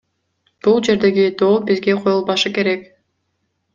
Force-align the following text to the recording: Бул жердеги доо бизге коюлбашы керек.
Бул 0.67 0.77
жердеги 0.87 1.27
доо 1.41 1.59
бизге 1.67 1.97
коюлбашы 2.07 2.53
керек. 2.59 2.89